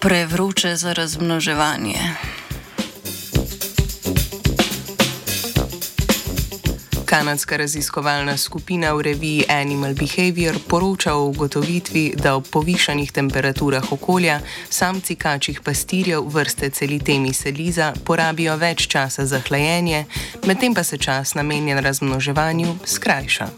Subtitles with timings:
[0.00, 1.98] Prevroče za razmnoževanje.
[7.04, 14.40] Kanadska raziskovalna skupina v reviji Animal Behavior poroča o ugotovitvi, da ob povišanih temperaturah okolja
[14.70, 20.04] samci kačjih pastirjev vrste celitemi seliza porabijo več časa za hlajenje,
[20.46, 23.48] medtem pa se čas namenjen razmnoževanju skrajša.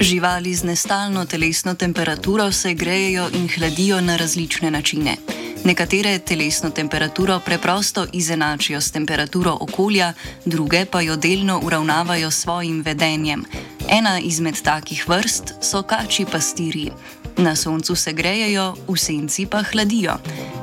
[0.00, 5.16] Živali z nestalno telesno temperaturo se grejejo in hladijo na različne načine.
[5.64, 10.12] Nekatere telesno temperaturo preprosto izenačijo s temperaturo okolja,
[10.44, 13.44] druge pa jo delno uravnavajo s svojim vedenjem.
[13.88, 16.92] Ena izmed takih vrst so kači pastirji.
[17.36, 20.12] Na soncu se grejejo, v senci pa hladijo.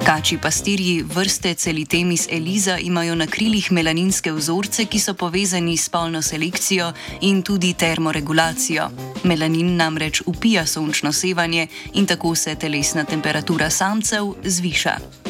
[0.05, 6.21] Kači pastirji vrste Celitemis eliza imajo na krilih melaninske vzorce, ki so povezani s spolno
[6.21, 8.89] selekcijo in tudi termoregulacijo.
[9.23, 15.26] Melanin namreč upija sončno sevanje in tako se telesna temperatura samcev zviša.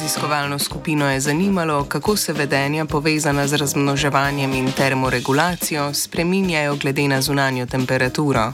[0.00, 7.22] Raziskovalno skupino je zanimalo, kako se vedenja povezana z razmnoževanjem in termoregulacijo spreminjajo glede na
[7.22, 8.52] zunanjo temperaturo.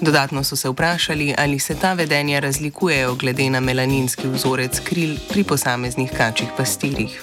[0.00, 5.44] Dodatno so se vprašali, ali se ta vedenja razlikujejo glede na melaninski vzorec kril pri
[5.44, 7.22] posameznih kačjih pastirjih.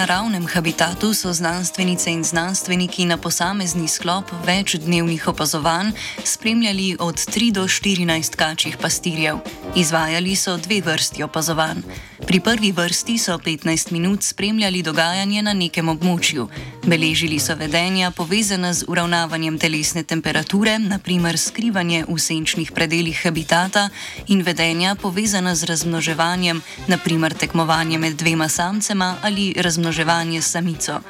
[0.00, 5.92] Naravnem habitatu so znanstvenice in znanstveniki na posamezni sklop večdnevnih opazovanj
[6.24, 9.36] spremljali od 3 do 14 kačjih pastirjev.
[9.76, 12.09] Izvajali so dve vrsti opazovanj.
[12.30, 16.44] Pri prvi vrsti so 15 minut spremljali dogajanje na nekem območju.
[16.86, 23.88] Beležili so vedenja povezana z uravnavanjem telesne temperature, naprimer skrivanje v senčnih predeljih habitata,
[24.28, 31.00] in vedenja povezana z razmnoževanjem, naprimer tekmovanje med dvema samcema ali razmnoževanje s samico.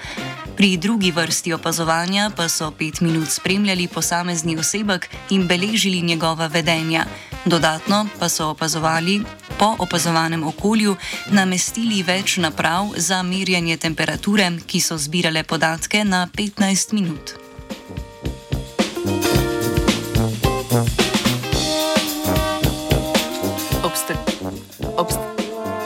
[0.57, 7.05] Pri drugi vrsti opazovanja pa so 5 minut spremljali posamezni osebek in beležili njegova vedenja.
[7.45, 9.21] Dodatno pa so opazovali
[9.61, 10.95] po opazovanem okolju,
[11.37, 17.35] namestili več naprav za merjanje temperature, ki so zbirale podatke na 15 minut.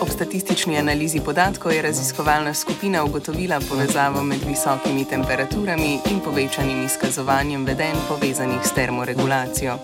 [0.00, 7.64] Ob statistični analizi podatkov je raziskovalna skupina ugotovila povezavo med visokimi temperaturami in povečanim izkazovanjem
[7.64, 9.78] vedenj povezanih s termoregulacijo.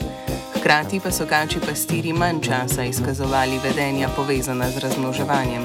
[0.61, 5.63] Hkrati pa so kači pastiri manj časa izkazovali vedenja povezana z razmnoževanjem.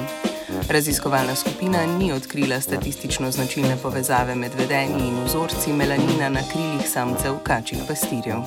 [0.68, 7.38] Raziskovalna skupina ni odkrila statistično značilne povezave med vedenji in vzorci melanina na krilih samcev
[7.44, 8.40] kačjih pastirjev.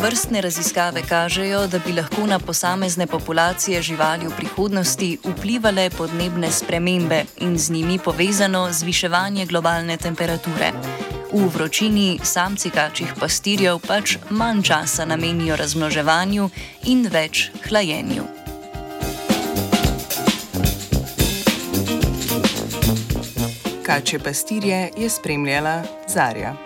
[0.00, 7.24] Vrstne raziskave kažejo, da bi lahko na posamezne populacije živali v prihodnosti vplivale podnebne spremembe
[7.40, 10.72] in z njimi povezano zviševanje globalne temperature.
[11.32, 16.50] V vročini samci kačjih pastirjev pač manj časa namenijo razmnoževanju
[16.84, 18.24] in več hlajenju.
[23.86, 26.56] Kače pastirje je spremljala Zarja.